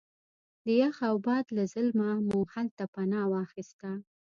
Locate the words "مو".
2.27-2.39